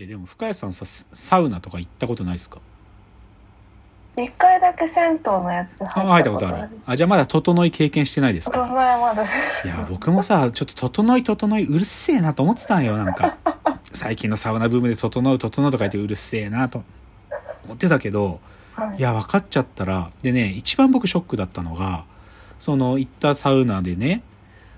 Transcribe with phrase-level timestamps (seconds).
[0.00, 2.60] えでも深谷さんさサウナとか行ったことないですか？
[4.16, 6.68] 一回だけ銭湯のやつあ入ったことある。
[6.86, 9.24] あじゃあまだ整い経験してないです整かいまだ。
[9.24, 9.26] い
[9.66, 13.38] や僕もさちょっと整い整いうるせえなと思ってたんよなんか。
[13.92, 16.84] 最近のサウナブームで整う整うとか言ってうるせえなと
[17.64, 18.38] 思ってたけど
[18.76, 18.98] はい。
[18.98, 22.04] いや分かっちゃったらでね一番僕ショックだったのが
[22.60, 24.22] その行ったサウナでね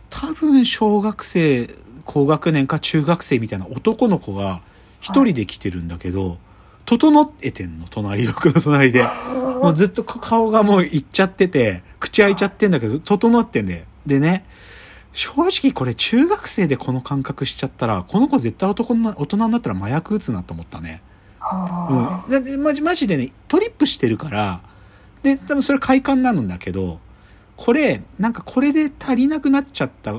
[0.08, 1.74] 多分小学生
[2.06, 4.62] 高学年か中学生みたいな男の子が
[5.00, 6.38] 一人で来てるんだけど、
[6.86, 9.04] 整えてんの隣僕の隣で。
[9.62, 13.84] もうずっと顔がもういっちゃってて口開いちゃってんだけど整ってんだよ。
[14.06, 14.46] でね
[15.12, 21.02] 正直これ中学生でこの感覚しちゃったらこの子絶対男な大人になったら麻薬打つなと思ったね。
[21.40, 24.60] あうん、マジマジでねトリップしてるから
[25.22, 27.00] で多分それ快感なんだけど
[27.56, 30.14] これなんかこれで足りなくなっちゃった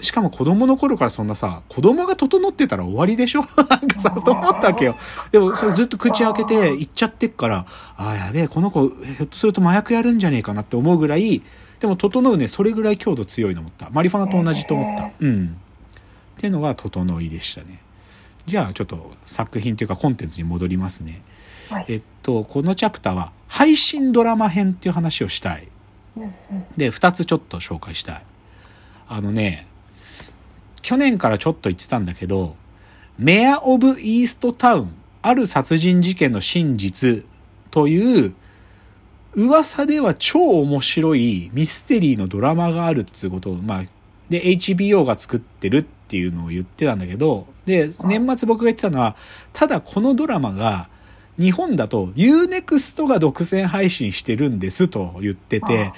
[0.00, 3.44] しかも子供の頃からそんなさ子供が整ってたら終わりでしょ？
[3.68, 4.96] なんかさと思ったわけよ。
[5.30, 7.66] でもそれずっと口開けて行っちゃってっから
[7.96, 11.42] ああやべえこの子ひょっとすると麻薬やるんじゃねえかなって思うぐらい
[11.80, 13.90] でも整うねそれぐらい強度強いの思った。
[13.90, 15.10] マリファナと同じと思った。
[15.20, 15.56] うん。
[16.36, 17.78] っていうのが整いでしたね。
[18.46, 21.22] じゃあちょっと作品というかコンテンツに戻りますね。
[21.70, 21.84] はい。
[21.88, 25.68] えっとこのチャプターは配信ドラマ編っていう話をしたい。
[26.76, 28.22] で2つちょっと紹介したい。
[29.08, 29.66] あのね
[30.82, 32.56] 去年からちょっと言ってたんだけど
[33.18, 37.24] メア・オブ・イーストタウンある殺人事件の真実
[37.70, 38.34] という
[39.34, 43.52] 噂では超面白いミステリーのドラマがあるっつうこと。
[43.52, 43.84] を、まあ、
[44.28, 49.16] で、HBO が作ってるっていうのを言ってたんだけど、で、年末僕が言ってたのは、
[49.52, 50.90] ただこのドラマが、
[51.38, 55.92] 日本だと UNEXT が独占配信してるんですと言ってて、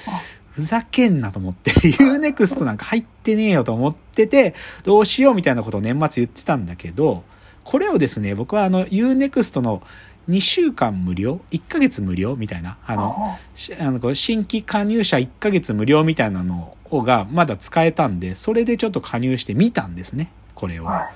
[0.55, 7.25] ふざけんなと思って、UNEXT なんか入ってねえよと思ってて、どうしようみたいなことを年末言ってたんだけど、
[7.65, 9.83] これをですね、僕はあの UNEXT の
[10.29, 12.79] 2週間無料 ?1 ヶ月無料みたいな。
[12.87, 20.31] あの、しあの新規加入者1ヶ月無料みたいなのがまだ使えたんで、それでちょっと加入してみたんですね。
[20.55, 20.85] これを。
[20.85, 21.11] は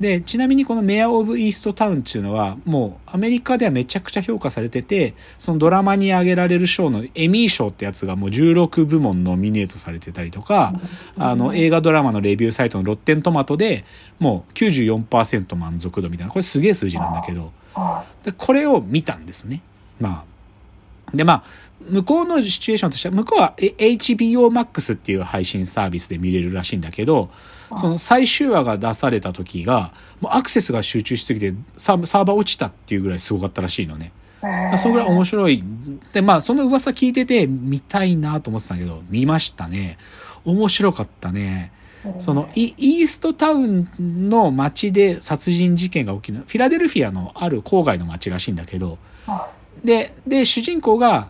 [0.00, 10.72] で、ちなみにこのメア・オブ・イースト・タウンっていうのは、もうアメリカではめちゃくちゃ評価されてて、そのドラマに挙げられる賞のエミー賞ってやつがもう16部門ノミネートされてたりとか、
[11.16, 13.84] あの映画ドラマのレビューサイトのロッテントマトで
[14.18, 19.62] もう94%満足度みたいな、これすげえ数字なんだけど、はでこれを見たんですね。
[20.00, 20.33] まあ。
[21.12, 21.44] で、まあ、
[21.88, 27.30] 向こうのシチュエーションとしては、向こうはえ HBO Max っていう配信サービスで見れるらしいんだけど、
[27.76, 34.12] その最終話が出された時が、もうアクセスが集中しすぎてサーバー落ちたっていうぐらいすごかったらしいのね。
[34.74, 34.78] い。
[34.78, 35.64] そのぐらい面白い。
[36.12, 39.98] で、まあ、その噂聞いてて見たいなと思ってたんだけど、見ましたね。
[40.44, 41.72] 面白かったね。
[42.18, 49.48] そのイイーストタウンの街で殺人事件が起きるフィラデルフィアのある郊外の街らしいんだけどは
[49.84, 51.28] でで主人公が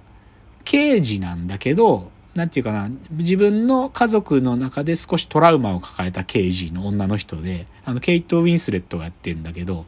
[0.64, 9.86] 刑事なんだけどなんていうかな自分の家族の中で少しトラウマを抱えた刑事の女の人であのケイト・ウィンスレットがやってんだけど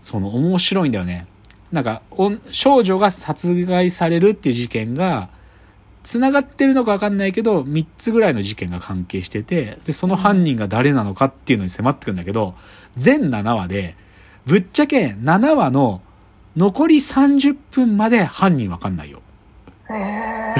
[0.00, 1.26] その面白いんだよね。
[1.70, 2.02] なんか
[2.50, 5.30] 少女が殺害されるっていう事件が
[6.02, 12.54] 繋がってるのか分かんないけど、3つぐらいの事件が関係してて、で、その犯人が誰なのかっていうのに迫ってくんだけど、
[12.96, 13.96] 全7話で、
[14.44, 16.02] ぶっちゃけ7話の
[16.56, 19.22] 残り30分まで犯人分かんないよ。
[19.90, 19.92] い。
[19.94, 20.54] へ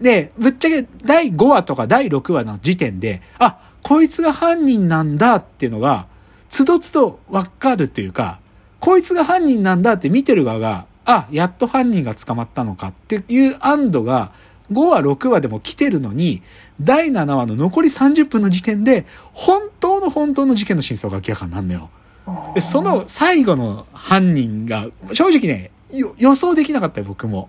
[0.00, 6.06] で、ぶっちゃけ第5話とか第6話の時点で、あ、こいつが犯人なんだっていうのが、
[6.48, 8.40] つどつど分かるっていうか、
[8.80, 14.32] こいつが犯人なんだって見てる側が、あ、やっと犯人が捕まったのかっていう安堵が
[14.72, 16.42] 5話、6話でも来てるのに、
[16.80, 21.90] 第7話の残り30分の時点で、本当の本当の事件の真相が明らかになるのよ。
[22.26, 27.48] ーで、その最後の犯人が、正直ね、よ予想できなかったよ、僕も。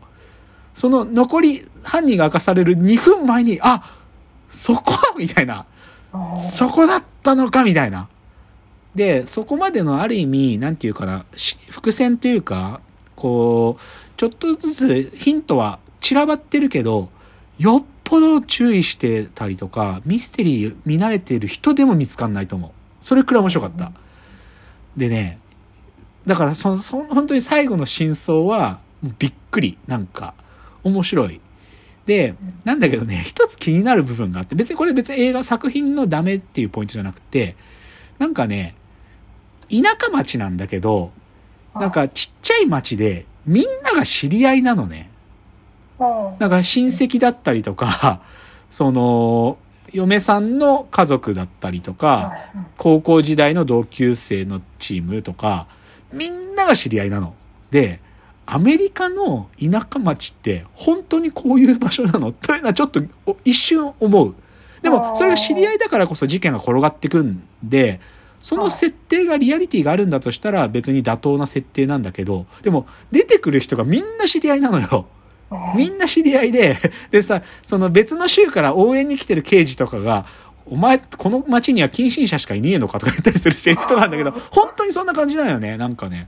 [0.74, 3.84] その残り、犯人が明かされる2分前に、あ、
[4.50, 4.94] そこ？
[5.18, 5.66] みたいな。
[6.40, 7.64] そこだったのか？
[7.64, 8.08] みたいな。
[8.96, 12.80] で、そこまでのある意味、なんていうかな、し伏線というか、
[13.16, 13.82] こう、
[14.18, 17.10] ちょっとずつヒントは散らばってるけど、
[17.60, 22.72] よっぽど注意してたりとか、ミステリー見慣れてる人でも見つかんないと思う。
[23.02, 23.92] それくらい面白かった。
[24.98, 25.40] でね、
[26.26, 28.80] だからそ、そ、本当に最後の真相は、
[29.20, 29.78] びっくり。
[29.88, 30.34] なんか、
[30.84, 31.40] 面白い。
[32.06, 37.56] で、なんだけどね、一つ気になる部分があって、別にこれ別に映画作品のダメっていうポイントじゃなくて、
[38.18, 38.76] なんかね、
[39.70, 41.12] 田舎町なんだけど、
[41.76, 45.12] なんかちっちゃい町でみんなが知り合いなのね。
[46.00, 48.22] うんなんか親戚だったりとか、
[48.70, 49.58] その、
[49.94, 52.34] 嫁さんの家族だったりとか、
[52.78, 55.68] 高校時代の同級生のチームとか、
[56.14, 57.34] みんなが知り合いなの。
[57.72, 58.02] で、
[58.46, 63.02] アメリカの田舎町って本当にこういう場所なのというのはちょっと
[63.44, 64.36] 一瞬思う。
[64.82, 68.00] でも、それが知り合いだからこそ事件が転がってくんで、
[68.42, 75.08] その設定がリアリティがあるんだとしたら別に妥当な設定なんだけど、でも出てくる人がみんな知り合いなのよ。
[75.76, 76.78] みんな知り合いで、
[77.12, 80.26] でさ、その別の州から応援に来てる刑事とかが、
[80.66, 86.28] お前、この街には近親者しかいねえのかとか言ったりするセリフとかなんだけど、 本当にそんな感じなんよね、なんかね。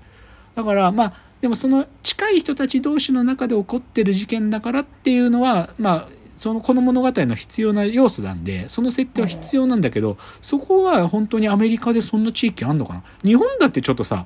[0.55, 13.03] だから、まあ、でもその近い人たち同士の中で起こってる事件だからっていうのは、まあ、そのこの物語の必要な要素なんで、その設定は必要なんだけど、そこは本当にアメリカでそんな地域あんのかな？
[13.23, 14.25] 日本だってちょっとさ、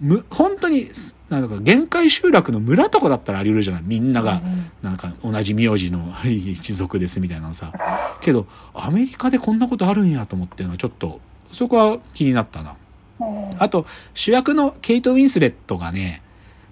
[0.00, 0.88] む、本当に、
[1.28, 3.82] なんか限界集落の村とかだったらあり得るじゃない？
[3.84, 4.42] みんなが、
[4.82, 7.72] なんか同じ名字の 一族ですみたいなさ。
[8.20, 11.20] けど、アメリカでこんなことあるんやと思ってるのはちょっと、
[11.52, 12.74] そこは気になったな。
[13.58, 16.22] あと、主役のケイト・ウィンスレットがね、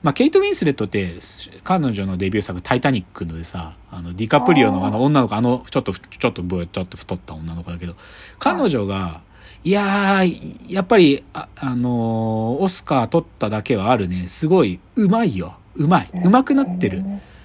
[0.03, 1.15] まあ、ケイト・ウィンスレットって
[1.63, 7.95] 彼女のデビュー作「タイタニック」のでさあのディカプリオのあの女の子あのちょっとちょっとちょっと太った女の子だけど
[8.41, 9.21] 彼女が
[9.65, 14.27] いやーやっぱりあ、あのー、オスカー取っただけはあるね。
[14.27, 15.57] すごいうまいよ。
[15.77, 16.11] うまい。
[16.25, 17.05] うまくなってる。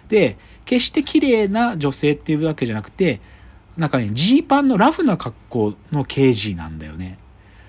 [0.09, 3.19] で決して綺麗な女性っていうわけじゃなくて
[3.75, 7.19] なんかねジーパンのラフな格好の刑事なんだよね。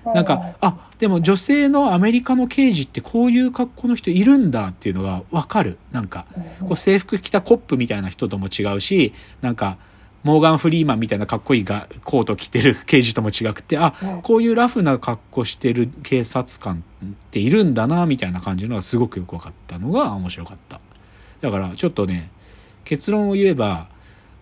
[0.05, 5.77] なんか、あ、でも女性のアメリカの刑事ってこういう格好の人いるんだっていうのがわかる。
[5.91, 6.25] なんか、
[6.61, 9.77] こう制服着たコップみたいな人とも違うし、なんか、
[10.23, 13.93] モーガン・フリーマンみたいなかっこいいがコート着てる刑事とも違くて、あ、
[14.23, 20.81] こういうラフな格好してる警察官っているんだな、みたいな感じのがすごくよくわかったのが面白かった。
[21.41, 22.29] だから、ちょっとね、
[22.83, 23.87] 結論を言えば、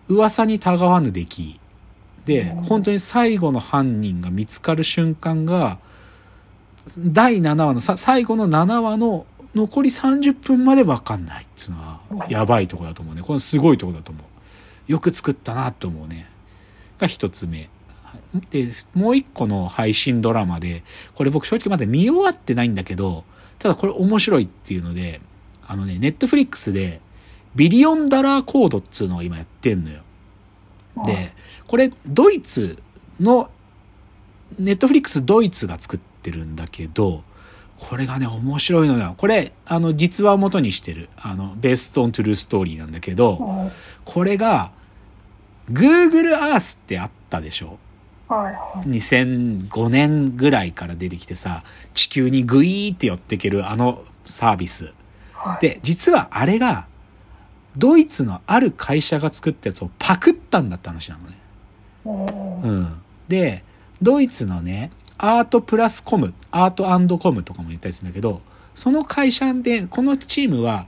[0.08, 1.60] 噂にたがわぬ出来
[2.24, 5.78] で、本当に最後の犯人が見つかる瞬間が、
[6.98, 13.22] 第7話の、最後の7話の残り30分まで分かんないっていうのは、やばいとこだと思うね。
[13.22, 14.24] これすごいとこだと思う。
[14.88, 16.28] よく作ったなと思うね。
[16.98, 17.68] が一つ目。
[18.50, 20.82] で、もう一個の配信ドラマで、
[21.14, 23.24] これ僕正直まだ見終わってないんだけど、
[23.58, 25.20] ただこれ面白いっていうので、
[25.66, 27.00] あのね、ネットフリックスで、
[27.54, 30.00] ビリオンダラーコードっつうのを今やってんのよ。
[31.06, 31.32] で、
[31.66, 32.82] これ、ドイツ
[33.20, 33.50] の、
[34.58, 37.22] ネットフリックスドイツが作ってるんだけど、
[37.78, 39.14] これがね、面白いのよ。
[39.16, 43.70] これ、あの、実話を元にしてる、あの、ベーストントゥルーストーリーなんだけど、
[44.04, 44.72] これが、
[45.70, 47.78] Google Earth ってあったでしょ
[48.86, 51.62] ？2005年ぐらいから出てきてさ、
[51.94, 54.92] 地球にグイーって寄っていけるあのサービス。
[55.60, 56.86] で、実はあれが、
[57.76, 61.36] ドイツのある会社が作ったやつをパクったんだって話なのね。
[62.64, 63.02] うん。
[63.28, 63.64] で、
[64.02, 68.40] ドイツのね、アートプラスコム、アートコムとかも言ったりするんだけど、
[68.74, 70.86] その会社で、このチームは、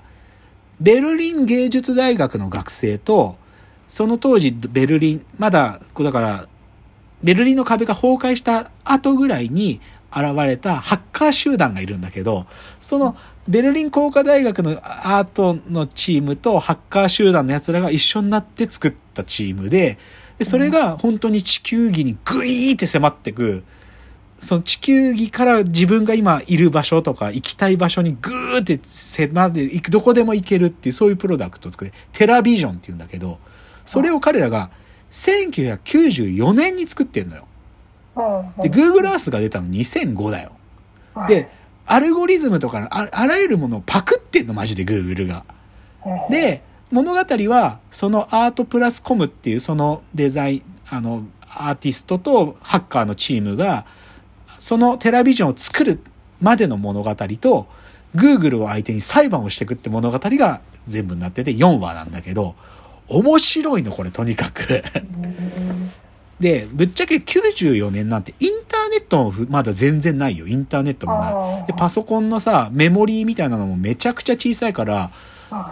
[0.80, 3.36] ベルリン芸術大学の学生と、
[3.90, 6.48] その当時ベルリン、まだ、だから、
[7.24, 9.80] ベルリンの壁が崩壊した後ぐらいに
[10.12, 12.46] 現れたハッカー集団がいるんだけど、
[12.78, 13.16] その
[13.48, 19.98] ベルリン工科大学のアートのチームとハッカー集団の奴らが一緒になって作ったチームで、
[20.38, 23.64] でそれが本当に地球儀にグイーって迫ってく、
[24.38, 33.38] その地球儀から自分が今いる場所とか行きたい場所にグーって迫って行く、どこでも行けるっていうそういうプロダクトを作って、テラビジョンって言うんだけど、
[33.90, 34.70] それを彼らが
[35.10, 37.48] 1994年に作ってんのよ。
[38.62, 40.52] で、Google Earth が出たの2005だよ。
[41.26, 41.48] で、
[41.86, 45.44] アルゴリズムとかあ、あらゆるものをパクってんの、マジで Google が。
[46.30, 53.86] で、物語は、そのアートプラスコムっていうそのデザイン、あの、アーティストとハッカーのチームが、
[54.60, 55.98] そのテラビジョンを作る
[56.40, 57.66] までの物語と、
[58.14, 62.54] Google を相手に裁判をしていくって物語が全部になってて4話なんだけど、
[63.10, 64.82] 面白いの、これ、とにかく
[66.40, 70.46] で、ぶっちゃけ94年なんてインターネットもまだ全然ないよ。
[70.46, 71.66] インターネットもない。
[71.66, 75.10] で、パソコンのさ、メモリーみたいなのもめちゃくちゃ小さいから、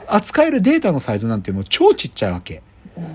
[0.06, 2.62] 扱えるデータのサイズなんてもう超ちっちゃいわけ。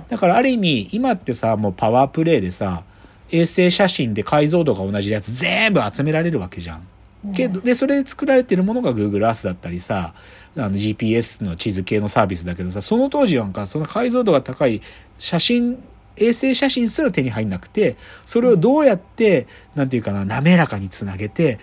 [0.10, 2.84] だからある意味、今ってさ、もうパワープレイでさ、
[3.32, 6.88] 衛星写真で解像度が同じやつ全部集められるわけじゃん。
[7.36, 10.14] けど、で、それで作られてるものが Google Earth だったりさ、
[10.56, 14.82] あの GPS の地図系のサービスだけどさ、その当時なんかその解像度が高い
[15.18, 15.82] 写真
[16.18, 21.60] 衛星写真すら手に入んなくて、それをどうやって、なんていうかな、滑らかにつなげて、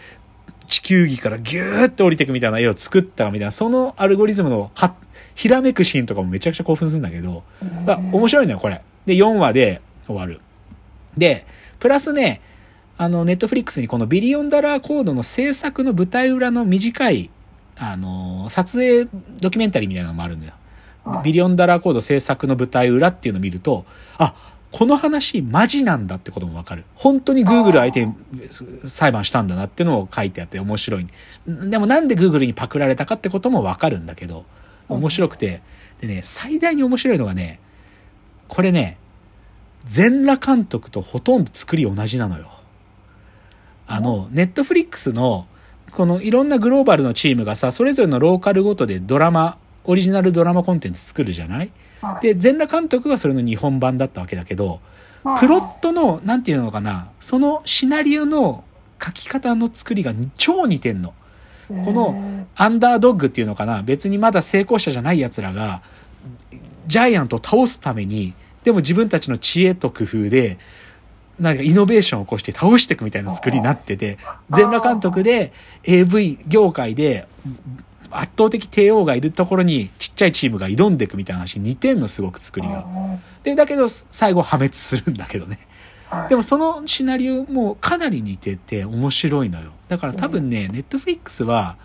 [0.66, 4.94] 地球儀からギューって降りていくみたいな絵を作ったみたいな、そのアルゴリズムのは、
[5.34, 7.44] ひらめくシーンとかもめちゃくちゃ興奮するんだけど、
[7.86, 8.82] あ面白いのよ、これ。
[9.06, 10.40] で、4話で終わる。
[11.16, 11.46] で、
[11.78, 12.40] プラスね、
[13.00, 17.30] あの、ネットフリックスにこのビリオンダラーコードの制作の舞台裏の短い、
[17.78, 19.06] あの、撮影
[19.40, 20.52] ドキュメンタリーみたいなのもあるんだよ。
[21.24, 23.86] ビリオンダラーコード制作の舞台裏っていうのを見ると、
[24.18, 24.34] あ、
[24.70, 26.84] この話マジなんだってこともわかる。
[26.94, 28.14] 本当に Google 相手に
[28.84, 31.06] 裁判したんだなってのを書いてあって面白い。
[31.46, 34.44] でもなんで Google にパクられたかってこともわかるんだけど、
[34.90, 35.62] 面白くて。
[36.02, 37.60] でね、最大に面白いのがね、
[38.46, 38.98] これね、
[39.86, 42.59] 全裸監督とほとんど作り同じなのよ。
[43.92, 45.48] あの、ネットフリックスの、
[45.90, 51.70] このいろんなグローバルのチームがさ、それぞれのローカルごとでドラマ、オリジナルドラマコンテンツ作るじゃない？
[52.22, 54.80] で、全裸監督がそれの日本版だったわけだけど、
[55.40, 58.62] プロットの、なんていうのかな、そのシナリオの
[59.02, 61.12] 書き方の作りが超似てんの。
[61.84, 65.82] このアンダードッグっていうのかな、別にまだ成功者じゃない奴らが、
[66.86, 70.58] ジャイアントを倒すために、でも自分たちの知恵と工夫で、
[71.40, 74.18] なんかイノベーションを起こして倒していくみたいな作りになってて、
[74.50, 75.52] 全裸監督で
[75.84, 77.26] AV 業界で
[78.10, 82.86] 圧倒的帝王がいるところにちっちゃいチームが挑んでいくみたいな話に似てんの、すごく作りが。
[83.42, 85.58] で、だけど最後破滅するんだけどね。
[86.28, 89.70] でもそのシナリオもかなり似てて面白いのよ。
[89.88, 91.76] だから多分ね、ネットフリックスは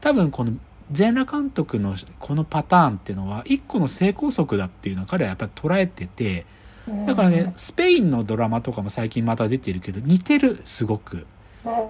[0.00, 0.52] 多分この
[0.90, 6.44] 全裸監督のこのパターンっていうのは一個の成功則だっていうのは彼はやっぱり捉えてて、
[7.06, 11.26] だからね、スペインのドラマとかも最近また出てるけど、似てる、すごく。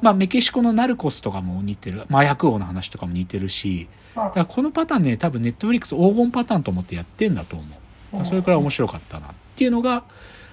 [0.03, 2.05] まあ、メキシコのナルコスとかも似てる。
[2.11, 8.25] 麻薬王の話とかも似てるし、だからこのパターンね、多分ネットフリックス黄金パターンと思ってやってんだと思う。
[8.25, 10.05] それくらい面白かったなっていうのが、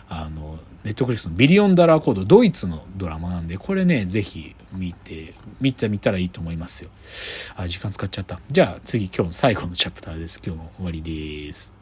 [0.10, 6.90] あの、ネットフリックスのビリオンダラーコード、ドイツのドラマなんで、これね、ぜひ見て、見てみたらいいと思いますよ。
[7.56, 8.40] あ、時間使っちゃった。
[8.52, 10.42] じゃあ次今日の最後のチャプターです。
[10.46, 11.75] 今日の終わりです。